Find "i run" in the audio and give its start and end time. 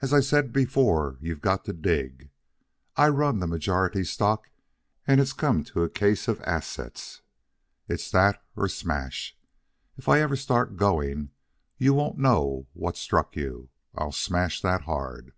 2.94-3.40